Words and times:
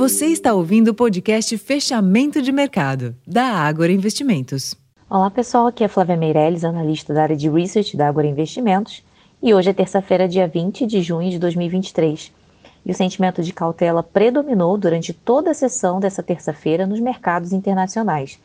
Você 0.00 0.28
está 0.28 0.54
ouvindo 0.54 0.88
o 0.88 0.94
podcast 0.94 1.58
Fechamento 1.58 2.40
de 2.40 2.50
Mercado, 2.50 3.14
da 3.26 3.44
Ágora 3.44 3.92
Investimentos. 3.92 4.74
Olá 5.10 5.30
pessoal, 5.30 5.66
aqui 5.66 5.84
é 5.84 5.88
Flávia 5.88 6.16
Meirelles, 6.16 6.64
analista 6.64 7.12
da 7.12 7.24
área 7.24 7.36
de 7.36 7.50
Research 7.50 7.98
da 7.98 8.08
Ágora 8.08 8.26
Investimentos, 8.26 9.04
e 9.42 9.52
hoje 9.52 9.68
é 9.68 9.74
terça-feira, 9.74 10.26
dia 10.26 10.48
20 10.48 10.86
de 10.86 11.02
junho 11.02 11.28
de 11.28 11.38
2023. 11.38 12.32
E 12.86 12.90
o 12.90 12.94
sentimento 12.94 13.42
de 13.42 13.52
cautela 13.52 14.02
predominou 14.02 14.78
durante 14.78 15.12
toda 15.12 15.50
a 15.50 15.54
sessão 15.54 16.00
dessa 16.00 16.22
terça-feira 16.22 16.86
nos 16.86 16.98
mercados 16.98 17.52
internacionais. 17.52 18.40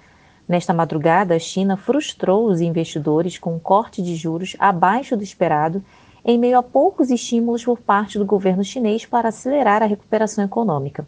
Nesta 0.46 0.74
madrugada, 0.74 1.36
a 1.36 1.40
China 1.40 1.78
frustrou 1.78 2.48
os 2.48 2.60
investidores 2.60 3.38
com 3.38 3.56
um 3.56 3.60
corte 3.60 4.02
de 4.02 4.18
juros 4.18 4.58
abaixo 4.60 5.16
do 5.16 5.24
esperado, 5.24 5.82
em 6.26 6.38
meio 6.38 6.58
a 6.58 6.64
poucos 6.64 7.10
estímulos 7.10 7.64
por 7.64 7.80
parte 7.80 8.20
do 8.20 8.26
governo 8.26 8.62
chinês 8.62 9.06
para 9.06 9.30
acelerar 9.30 9.82
a 9.82 9.86
recuperação 9.86 10.44
econômica. 10.44 11.08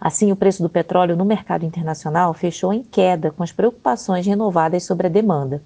Assim, 0.00 0.32
o 0.32 0.36
preço 0.36 0.62
do 0.62 0.68
petróleo 0.68 1.16
no 1.16 1.24
mercado 1.24 1.64
internacional 1.64 2.34
fechou 2.34 2.72
em 2.72 2.82
queda, 2.82 3.30
com 3.30 3.42
as 3.42 3.52
preocupações 3.52 4.26
renovadas 4.26 4.84
sobre 4.84 5.06
a 5.06 5.10
demanda. 5.10 5.62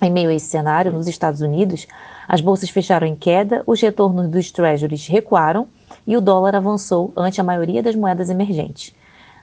Em 0.00 0.10
meio 0.10 0.30
a 0.30 0.34
esse 0.34 0.46
cenário, 0.46 0.92
nos 0.92 1.06
Estados 1.06 1.40
Unidos, 1.40 1.86
as 2.26 2.40
bolsas 2.40 2.70
fecharam 2.70 3.06
em 3.06 3.14
queda, 3.14 3.62
os 3.66 3.80
retornos 3.80 4.28
dos 4.28 4.50
treasuries 4.50 5.06
recuaram 5.06 5.68
e 6.06 6.16
o 6.16 6.20
dólar 6.20 6.56
avançou 6.56 7.12
ante 7.16 7.40
a 7.40 7.44
maioria 7.44 7.82
das 7.82 7.94
moedas 7.94 8.28
emergentes. 8.28 8.94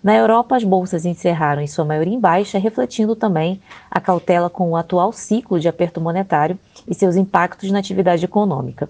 Na 0.01 0.15
Europa, 0.15 0.55
as 0.55 0.63
bolsas 0.63 1.05
encerraram 1.05 1.61
em 1.61 1.67
sua 1.67 1.83
maioria 1.83 2.13
em 2.13 2.19
baixa, 2.19 2.57
refletindo 2.57 3.15
também 3.15 3.61
a 3.91 3.99
cautela 3.99 4.49
com 4.49 4.69
o 4.69 4.77
atual 4.77 5.11
ciclo 5.11 5.59
de 5.59 5.67
aperto 5.67 5.99
monetário 5.99 6.57
e 6.87 6.95
seus 6.95 7.15
impactos 7.15 7.69
na 7.69 7.79
atividade 7.79 8.23
econômica. 8.23 8.89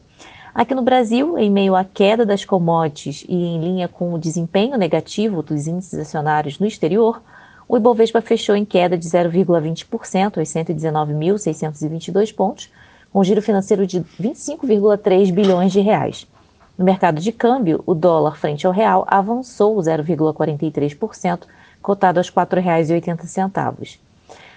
Aqui 0.54 0.74
no 0.74 0.82
Brasil, 0.82 1.38
em 1.38 1.50
meio 1.50 1.76
à 1.76 1.84
queda 1.84 2.26
das 2.26 2.44
commodities 2.44 3.24
e 3.30 3.36
em 3.36 3.62
linha 3.62 3.88
com 3.88 4.14
o 4.14 4.20
desempenho 4.20 4.78
negativo 4.78 5.44
dos 5.44 5.68
índices 5.68 6.00
acionários 6.00 6.58
no 6.58 6.66
exterior, 6.66 7.22
o 7.68 7.78
Ibovespa 7.78 8.20
fechou 8.20 8.56
em 8.56 8.66
queda 8.66 8.98
de 8.98 9.08
0,20% 9.08 10.40
aos 10.40 10.50
119.622 10.50 12.34
pontos, 12.34 12.72
com 13.14 13.20
um 13.20 13.24
giro 13.24 13.44
financeiro 13.44 13.86
de 13.86 14.02
25,3 14.20 15.32
bilhões 15.32 15.72
de 15.72 15.82
reais. 15.82 16.28
No 16.76 16.84
mercado 16.84 17.22
de 17.22 17.32
câmbio, 17.32 17.84
o 17.86 17.94
dólar 17.94 18.38
frente 18.38 18.66
ao 18.66 18.74
real 18.74 19.06
avançou 19.08 19.78
0,43%, 19.78 21.42
cotado 21.80 22.20
aos 22.20 22.30
R$ 22.30 22.36
4,80. 22.36 24.00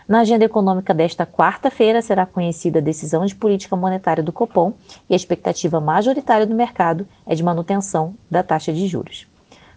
Na 0.08 0.20
agenda 0.20 0.44
econômica 0.44 0.92
desta 0.92 1.24
quarta-feira 1.24 2.02
será 2.02 2.26
conhecida 2.26 2.78
a 2.78 2.82
decisão 2.82 3.24
de 3.24 3.34
política 3.34 3.76
monetária 3.76 4.22
do 4.22 4.32
Copom 4.32 4.72
e 5.08 5.14
a 5.14 5.16
expectativa 5.16 5.80
majoritária 5.80 6.46
do 6.46 6.54
mercado 6.54 7.06
é 7.26 7.34
de 7.34 7.42
manutenção 7.42 8.14
da 8.30 8.42
taxa 8.42 8.72
de 8.72 8.86
juros. 8.86 9.26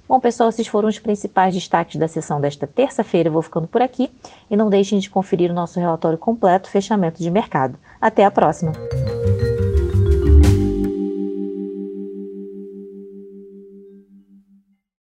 Bom, 0.08 0.20
pessoal, 0.20 0.50
esses 0.50 0.68
foram 0.68 0.88
os 0.88 1.00
principais 1.00 1.54
destaques 1.54 1.96
da 1.96 2.08
sessão 2.08 2.40
desta 2.40 2.68
terça-feira. 2.68 3.30
Vou 3.30 3.42
ficando 3.42 3.68
por 3.68 3.82
aqui 3.82 4.12
e 4.50 4.56
não 4.56 4.70
deixem 4.70 5.00
de 5.00 5.10
conferir 5.10 5.50
o 5.50 5.56
nosso 5.56 5.80
relatório 5.80 6.18
completo, 6.18 6.70
fechamento 6.70 7.22
de 7.22 7.32
mercado. 7.32 7.78
Até 8.00 8.24
a 8.24 8.30
próxima! 8.30 8.72